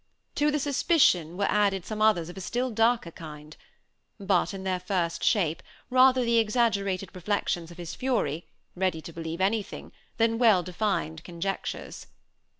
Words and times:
To 0.33 0.49
this 0.49 0.63
suspicion 0.63 1.37
were 1.37 1.45
added 1.47 1.85
some 1.85 2.01
others 2.01 2.27
of 2.27 2.35
a 2.35 2.41
still 2.41 2.71
darker 2.71 3.11
kind; 3.11 3.55
but 4.19 4.51
in 4.51 4.63
their 4.63 4.79
first 4.79 5.23
shape, 5.23 5.61
rather 5.91 6.23
the 6.25 6.39
exaggerated 6.39 7.13
reflections 7.13 7.69
of 7.69 7.77
his 7.77 7.93
fury, 7.93 8.47
ready 8.75 8.99
to 8.99 9.13
believe 9.13 9.41
anything, 9.41 9.91
than 10.17 10.39
well 10.39 10.63
defined 10.63 11.23
conjectures. 11.23 12.07